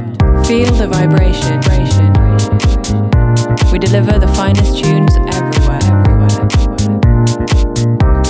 12. 0.00 0.46
Feel 0.46 0.72
the 0.74 0.86
vibration. 0.86 1.58
We 3.72 3.78
deliver 3.78 4.18
the 4.18 4.28
finest 4.34 4.82
tunes 4.82 5.16
everywhere. 5.34 5.82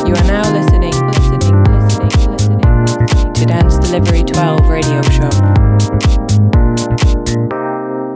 You 0.07 0.15
are 0.15 0.25
now 0.25 0.51
listening, 0.53 0.95
listening, 1.09 1.65
listening, 1.65 2.61
listening 2.61 3.35
to 3.35 3.45
Dance 3.47 3.77
Delivery 3.79 4.25
12 4.25 4.69
radio 4.69 5.03
show. 5.03 5.31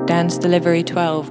Dance 0.06 0.38
Delivery 0.38 0.82
12. 0.82 1.30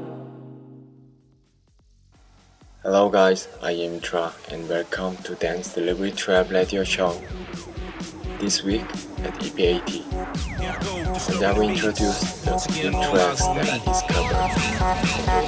Hello 2.83 3.09
guys, 3.09 3.47
I 3.61 3.71
am 3.71 3.99
Tra 3.99 4.33
and 4.49 4.67
welcome 4.67 5.17
to 5.17 5.35
Dance 5.35 5.73
Delivery 5.73 6.11
12 6.11 6.51
radio 6.51 6.83
show. 6.83 7.19
This 8.41 8.63
week 8.63 8.81
at 8.81 9.35
EPAT, 9.39 10.01
and 11.29 11.43
I 11.45 11.53
will 11.53 11.69
introduce 11.69 12.41
the 12.41 12.57
new 12.73 12.89
tracks 12.89 13.45
that 13.45 13.69
I 13.69 13.77
discovered 13.85 14.33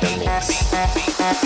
in 0.04 0.20
the 0.20 1.44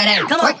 What 0.00 0.54
you 0.54 0.59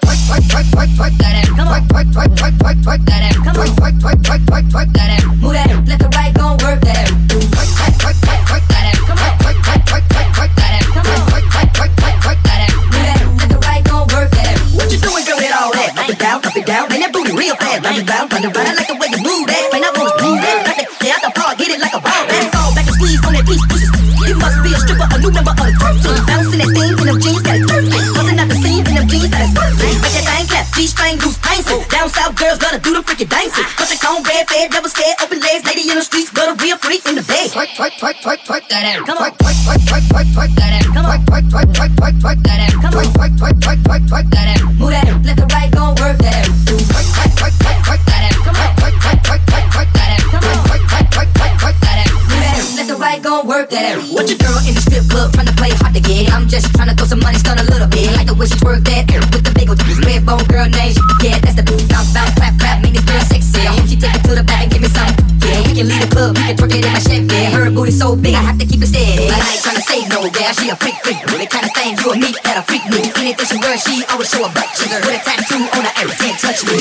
where 58.40 58.48
she 58.48 58.56
twerk 58.56 58.80
that 58.88 59.04
with 59.36 59.44
the 59.44 59.52
big 59.52 59.68
old 59.68 59.76
red 60.00 60.24
bone 60.24 60.40
girl 60.48 60.64
name. 60.64 60.96
Yeah, 61.20 61.36
that's 61.44 61.60
the 61.60 61.64
boom 61.68 61.84
bounce 61.92 62.08
bounce 62.16 62.32
clap 62.40 62.56
clap, 62.56 62.80
make 62.80 62.96
this 62.96 63.04
girl 63.04 63.20
sexy. 63.28 63.68
I 63.68 63.76
hope 63.76 63.84
she 63.84 64.00
take 64.00 64.16
it 64.16 64.24
to 64.24 64.32
the 64.32 64.40
back 64.40 64.64
and 64.64 64.72
give 64.72 64.80
me 64.80 64.88
some. 64.88 65.12
Yeah, 65.44 65.60
we 65.68 65.76
can 65.76 65.84
leave 65.92 66.00
the 66.00 66.08
club, 66.08 66.40
we 66.40 66.48
can 66.48 66.56
twerk 66.56 66.72
it 66.72 66.88
in 66.88 66.88
my 66.88 67.04
Chevy. 67.04 67.28
Yeah, 67.28 67.52
her 67.52 67.68
booty 67.68 67.92
so 67.92 68.16
big, 68.16 68.32
I 68.32 68.40
have 68.40 68.56
to 68.56 68.64
keep 68.64 68.80
it 68.80 68.88
steady. 68.88 69.28
But 69.28 69.44
I 69.44 69.44
ain't 69.44 69.60
tryna 69.60 69.84
say 69.84 70.00
no, 70.08 70.24
yeah, 70.24 70.56
she 70.56 70.72
a 70.72 70.76
freak 70.80 70.96
freak. 71.04 71.20
The 71.20 71.44
kind 71.52 71.68
of 71.68 71.72
thing 71.76 72.00
you 72.00 72.08
and 72.16 72.20
me 72.24 72.32
that 72.48 72.56
a 72.56 72.64
freak 72.64 72.84
me. 72.88 73.12
Anything 73.20 73.44
she 73.44 73.60
wear, 73.60 73.76
she 73.76 74.00
always 74.08 74.32
show 74.32 74.40
a 74.40 74.48
butt. 74.56 74.72
She 74.72 74.88
with 74.88 75.04
a 75.04 75.20
tattoo 75.20 75.60
on 75.76 75.84
her 75.84 75.94
arm, 76.00 76.08
can't 76.16 76.40
touch 76.40 76.64
me. 76.64 76.80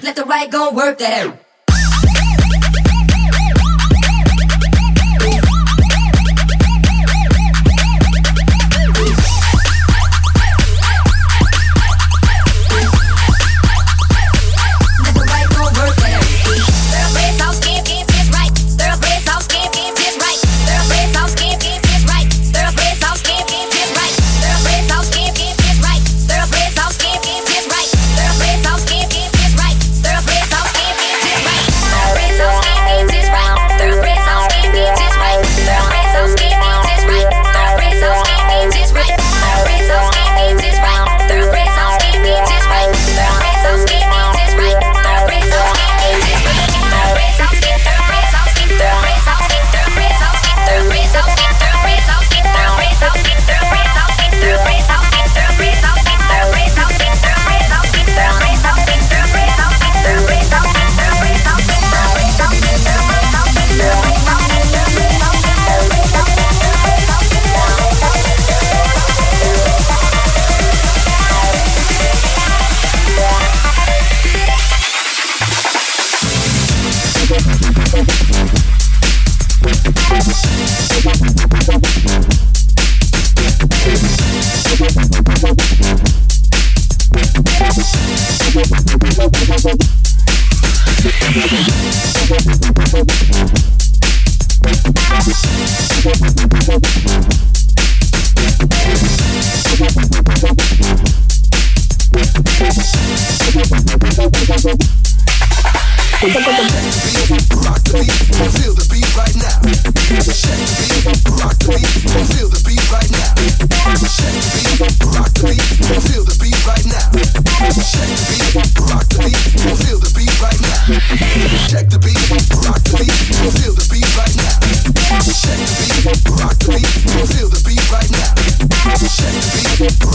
Let 0.00 0.16
the 0.16 0.24
right 0.24 0.48
go 0.48 0.72
work 0.72 0.96
that 0.96 1.12
out. 1.28 1.47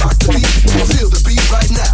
Feel 0.04 1.10
the 1.10 1.22
beat 1.26 1.50
right 1.50 1.72
now. 1.72 1.94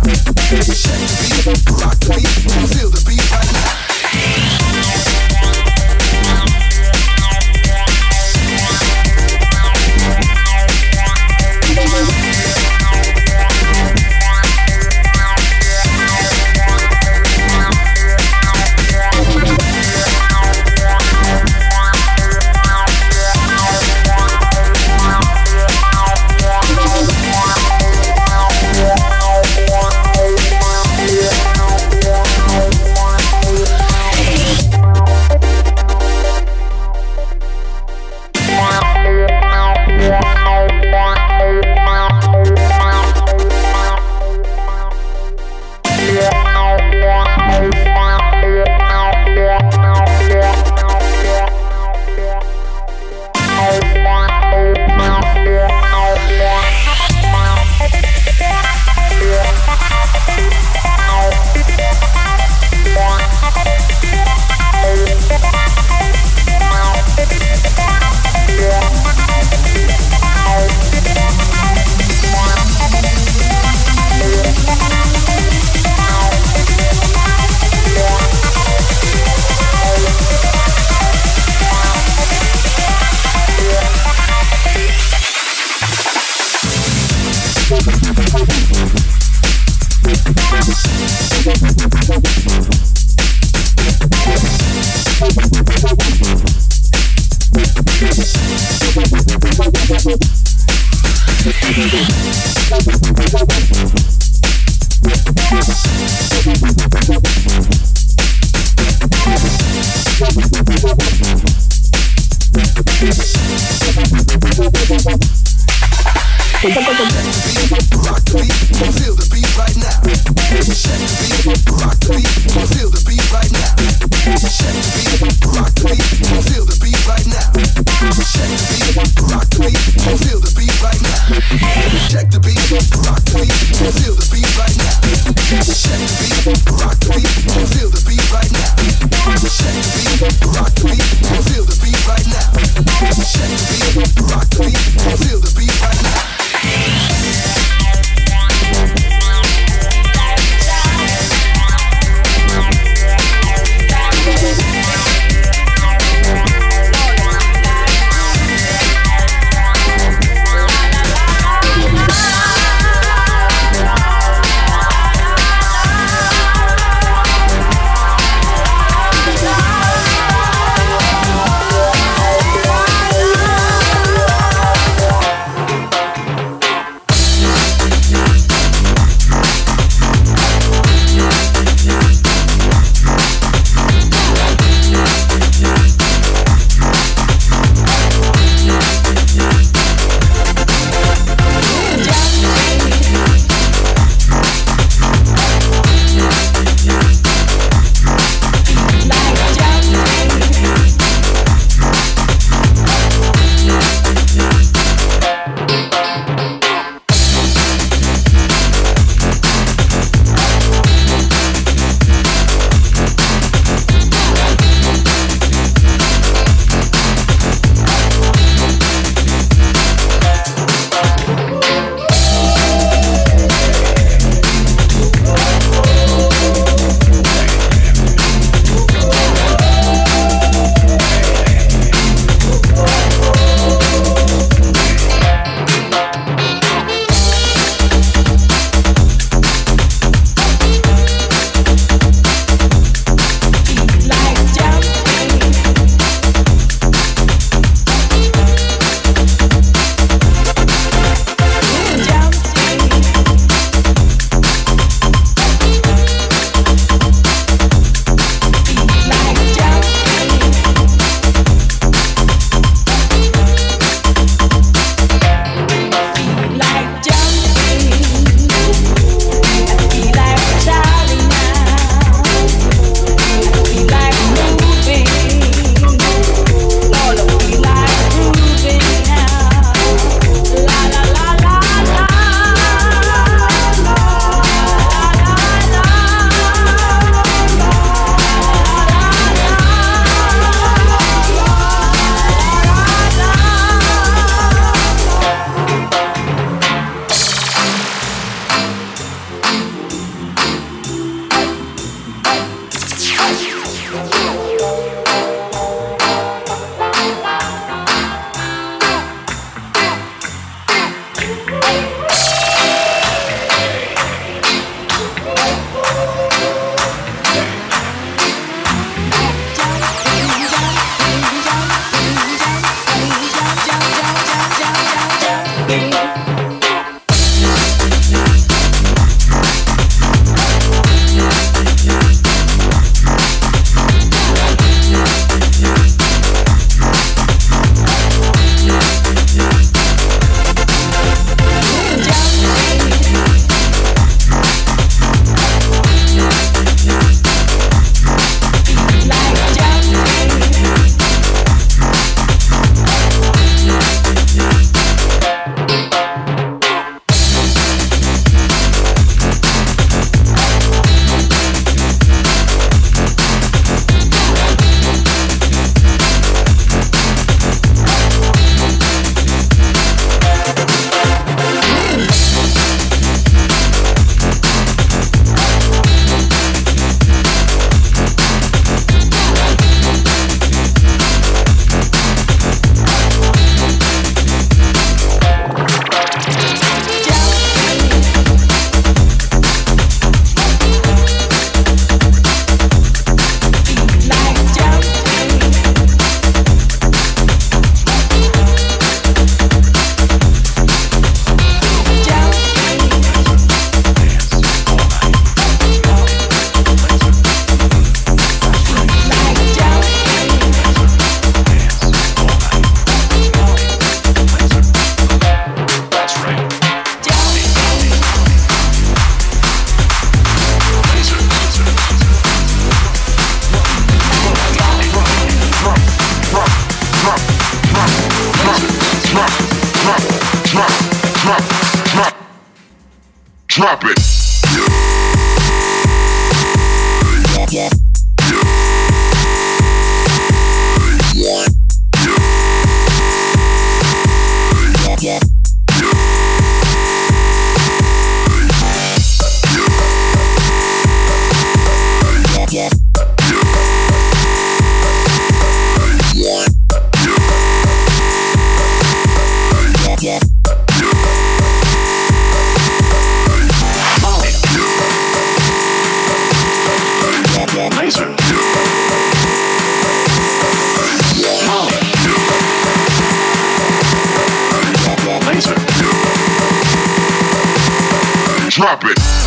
Drop 478.60 478.84
it. 478.84 479.19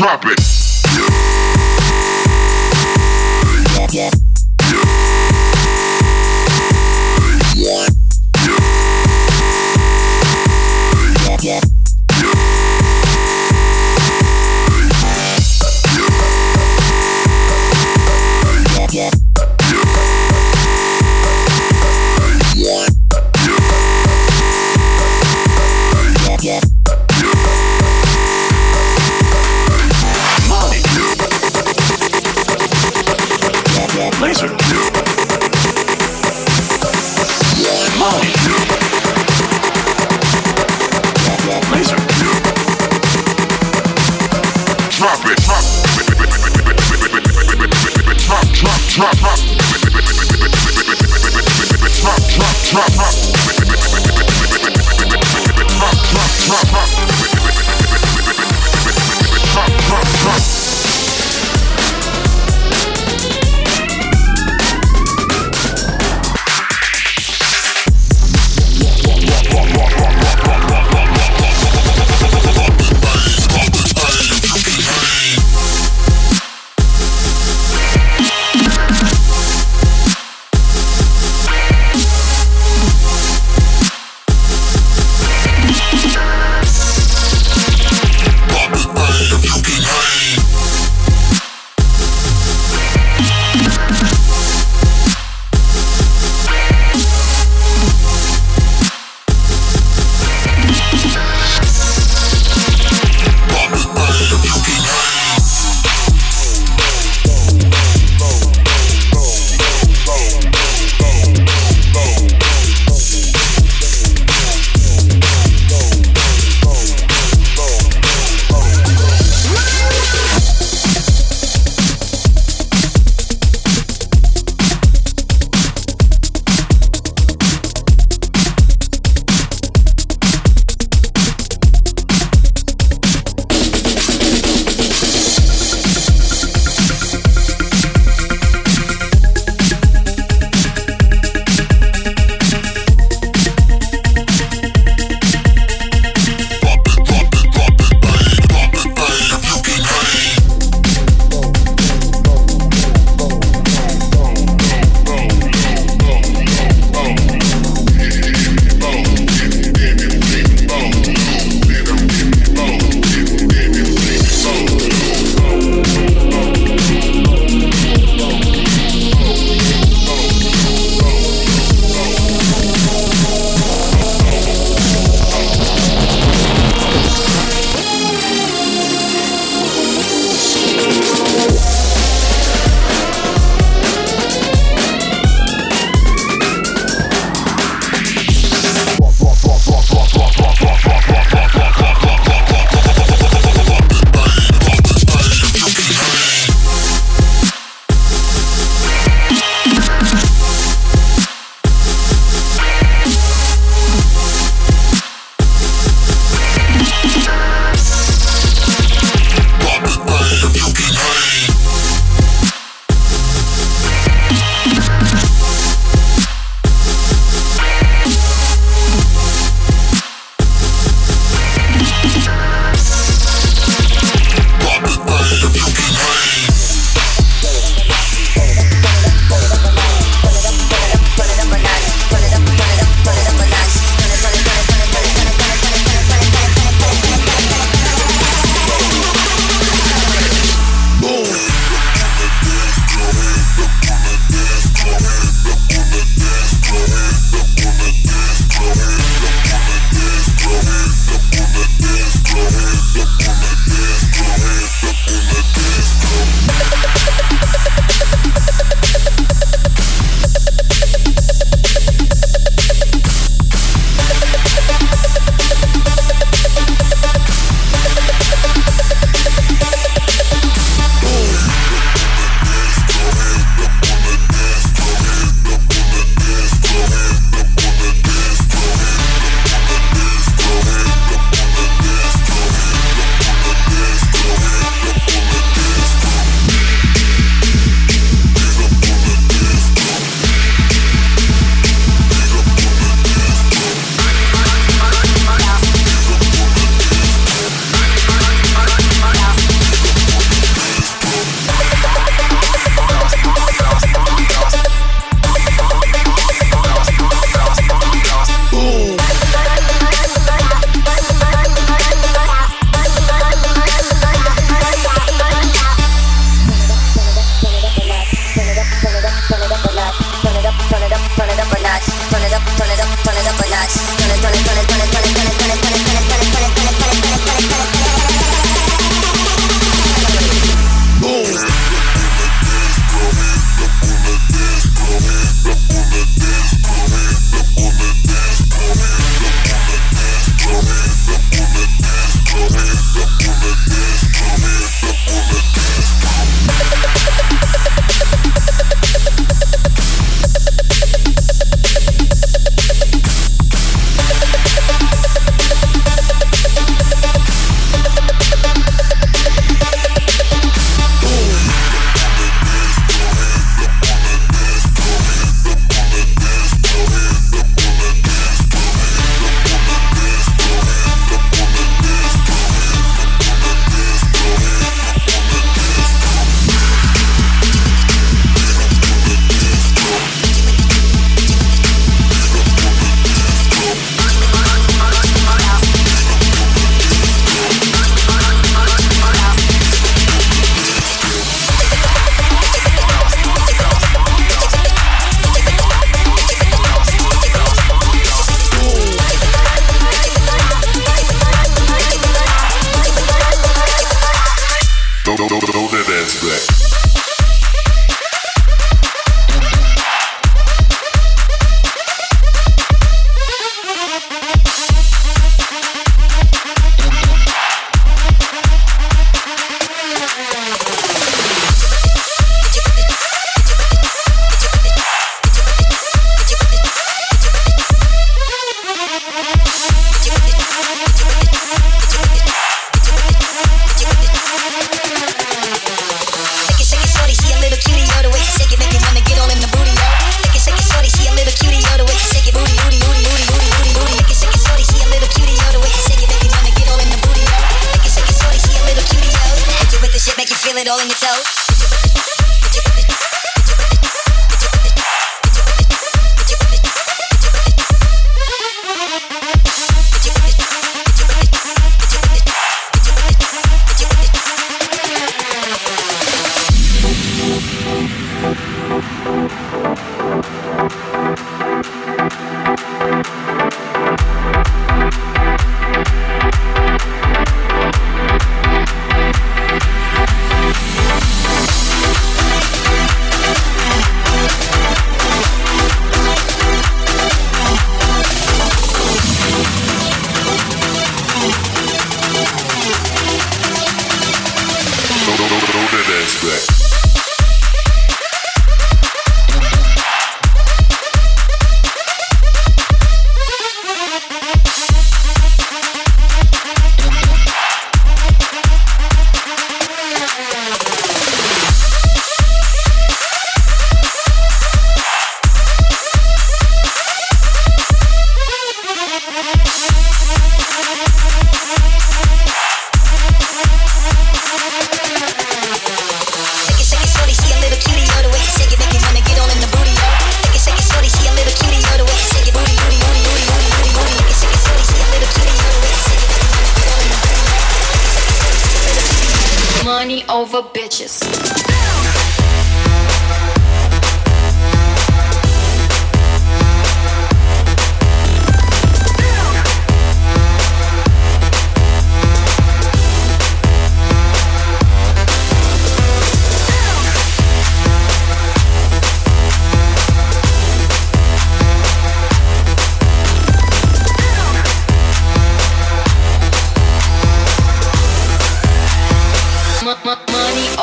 Drop 0.00 0.24
it. 0.24 0.59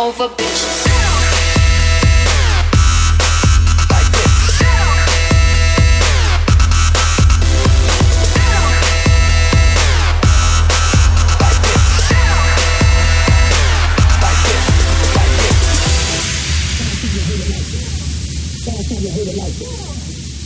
over 0.08 0.30
bitches. 0.30 0.88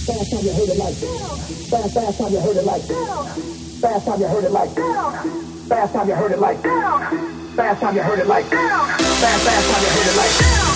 Fast 0.07 0.31
time 0.31 0.43
you 0.43 0.53
heard 0.53 0.69
it 0.69 0.77
like 0.77 0.95
this. 0.95 1.69
Fast, 1.69 1.93
fast 1.93 2.17
time 2.17 2.31
you 2.31 2.39
heard 2.39 2.57
it 2.57 2.65
like 2.65 2.81
this. 2.81 3.79
Fast 3.79 4.05
time 4.07 4.19
you 4.21 4.27
heard 4.27 4.43
it 4.43 4.51
like 4.51 4.73
this. 4.73 5.67
Fast 5.67 5.93
time 5.93 6.07
you 6.07 6.15
heard 6.15 6.31
it 6.31 6.39
like 6.39 6.61
this. 6.63 7.30
Last 7.55 7.81
time 7.81 7.95
you 7.95 8.01
heard 8.01 8.19
it 8.19 8.27
like 8.27 8.49
down. 8.49 8.87
Last 9.19 9.45
last 9.45 9.71
time 9.71 9.83
you 9.83 9.89
heard 9.91 10.07
it 10.07 10.15
like 10.15 10.37
down. 10.39 10.71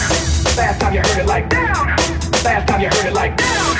Last 0.57 0.81
time 0.81 0.93
you 0.93 0.99
heard 0.99 1.17
it 1.19 1.25
like 1.25 1.49
down. 1.49 1.87
Last 2.43 2.67
time 2.67 2.81
you 2.81 2.89
heard 2.89 3.05
it 3.05 3.13
like 3.13 3.37
down. 3.37 3.75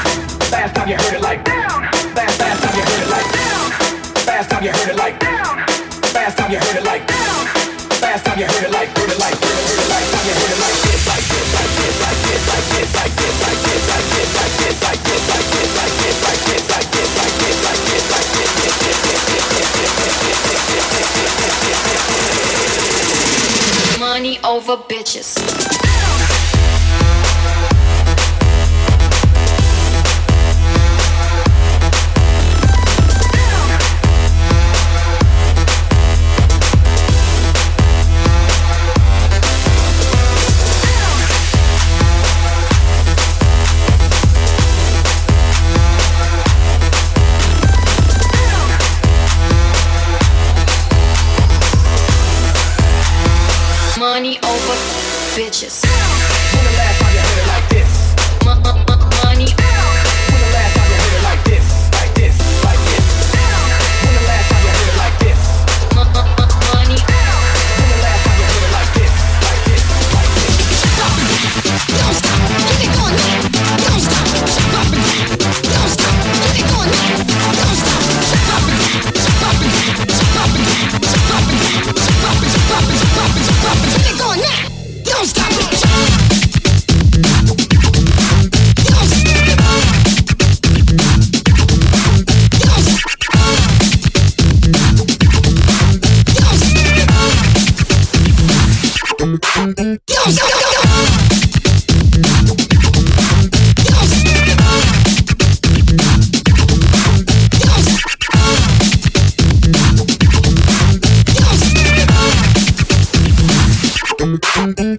Last 0.52 0.76
time 0.76 0.90
you 0.90 0.96
heard 0.96 1.14
it 1.14 1.22
like 1.22 1.44
down. 1.44 1.82
Last 2.16 2.40
last 2.40 2.64
time 2.64 2.76
you 2.78 2.84
heard 2.84 3.04
it 3.04 3.10
like 3.10 3.32
down. 3.34 4.26
Last 4.26 4.50
time 4.50 4.64
you 4.64 4.72
heard 4.72 4.90
it 4.90 4.96
like 4.96 5.20
down. 5.20 5.58
Last 6.14 6.38
time 6.38 6.52
you 6.52 6.58
heard 6.58 6.78
it 6.78 6.84
like 6.84 7.35
over 24.46 24.78
bitches. 24.78 26.35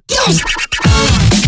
Yes! 0.09 1.46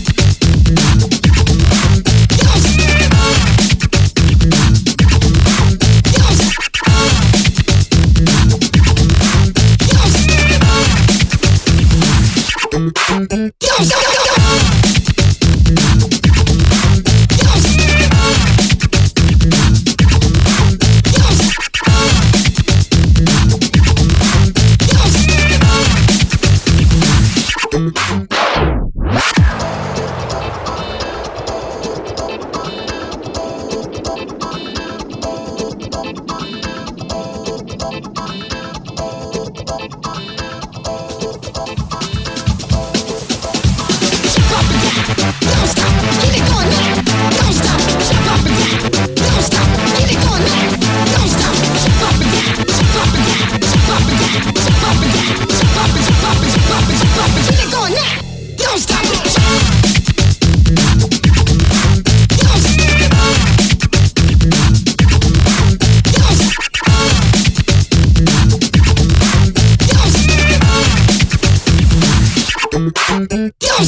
Yo, 73.31 73.37
yo, 73.37 73.85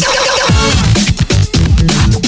yo. 2.13 2.20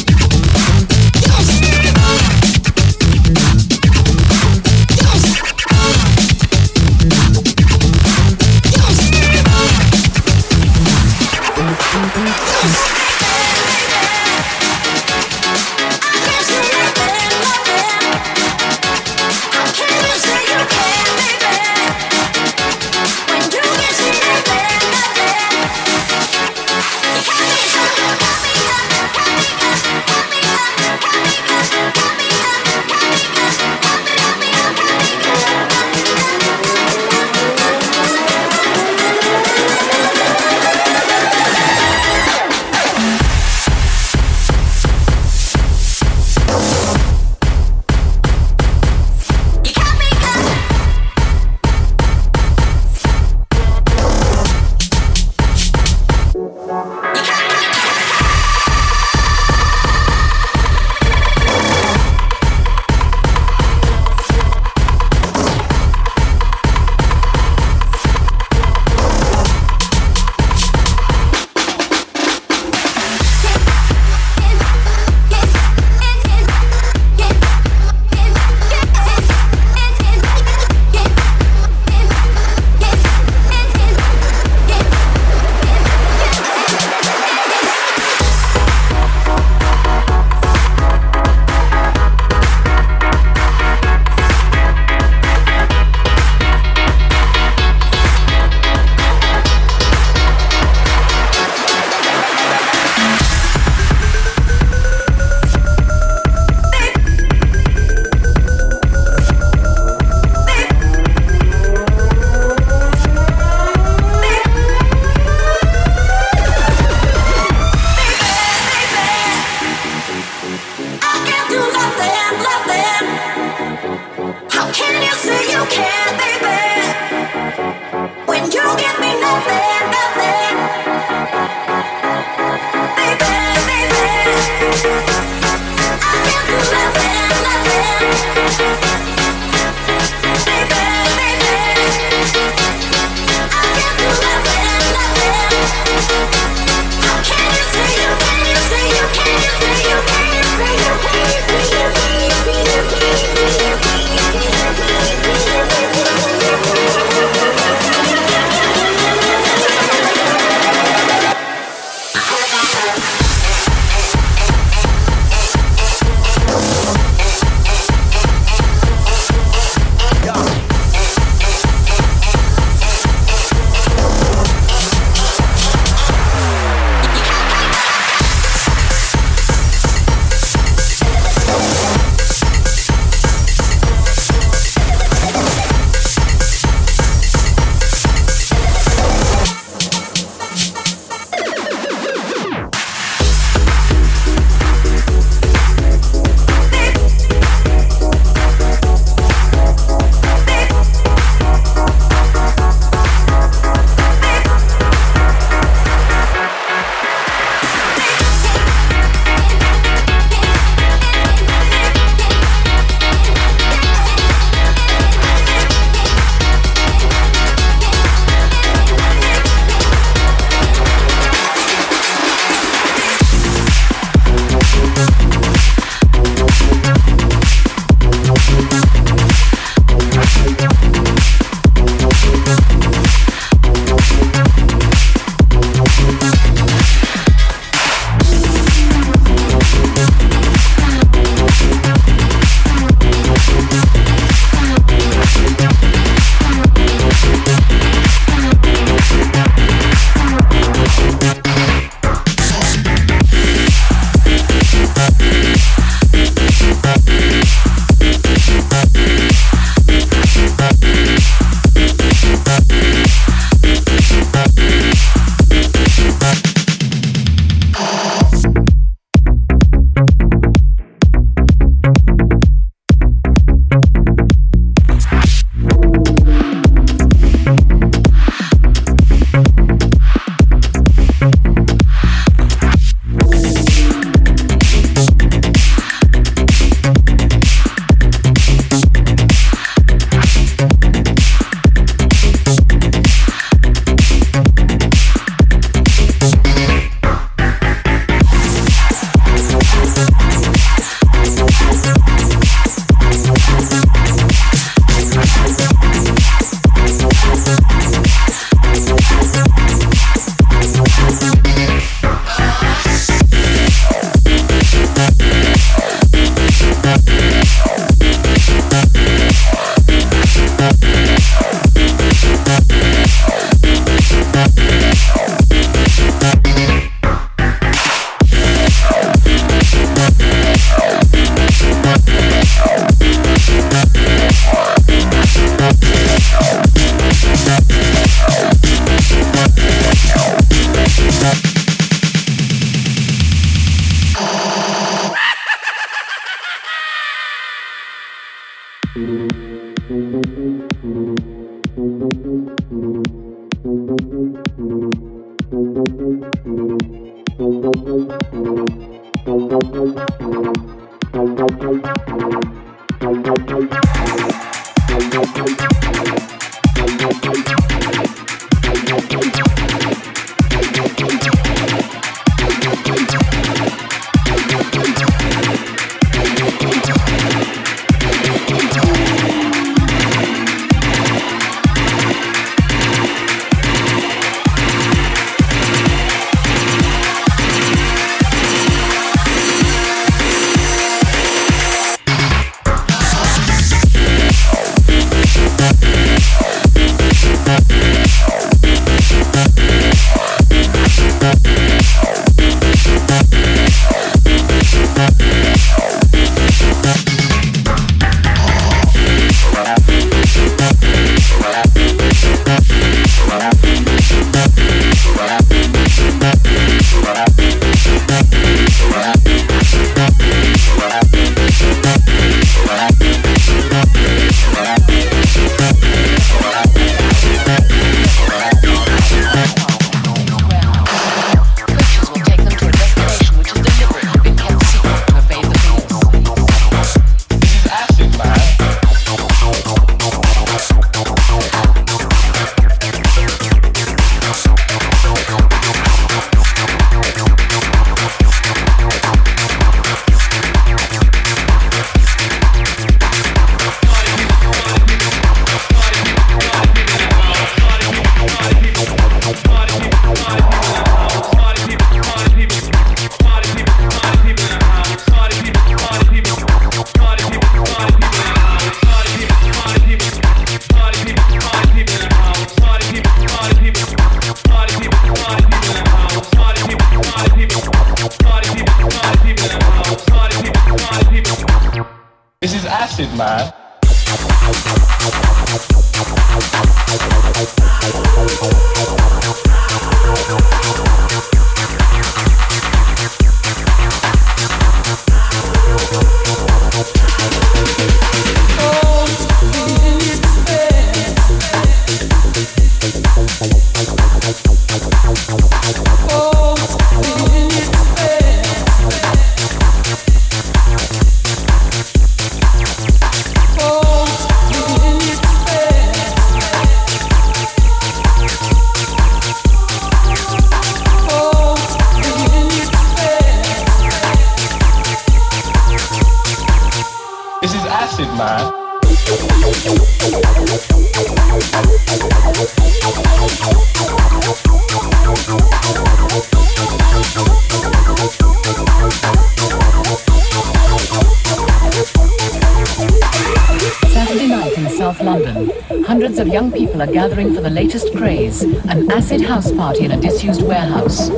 London, 545.03 545.51
hundreds 545.85 546.19
of 546.19 546.29
young 546.29 546.53
people 546.53 546.81
are 546.81 546.87
gathering 546.87 547.35
for 547.35 547.41
the 547.41 547.51
latest 547.51 547.95
craze, 547.97 548.43
an 548.43 548.91
acid 548.91 549.21
house 549.21 549.51
party 549.53 549.85
in 549.85 549.93
a 549.93 550.01
disused 550.01 550.43
warehouse. 550.43 551.11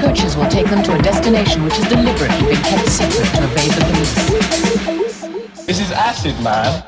Coaches 0.00 0.36
will 0.36 0.48
take 0.48 0.66
them 0.66 0.82
to 0.84 0.98
a 0.98 1.02
destination 1.02 1.62
which 1.64 1.76
has 1.76 1.88
deliberately 1.88 2.46
been 2.46 2.62
kept 2.62 2.88
secret 2.88 3.28
to 3.34 3.44
evade 3.44 3.72
the 3.72 3.84
police. 3.90 5.66
This 5.66 5.80
is 5.80 5.92
acid, 5.92 6.40
man. 6.42 6.82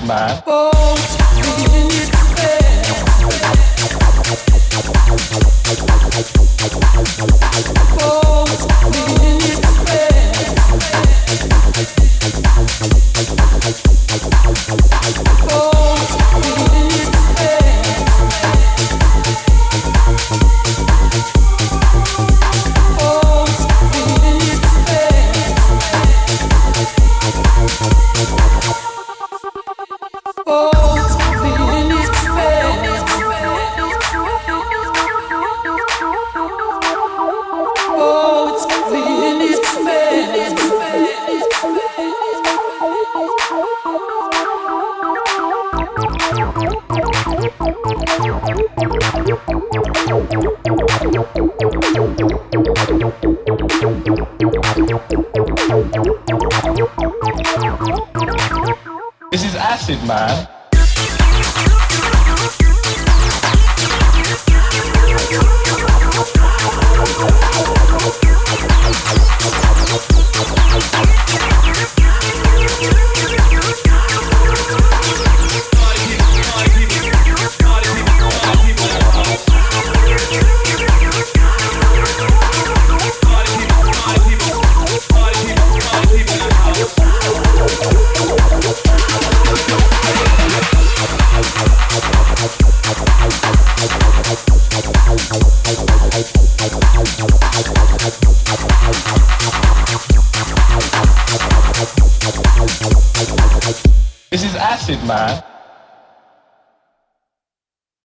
Man. 0.00 0.42
Oh, 0.46 0.70
This 30.52 31.01
man. 60.00 60.61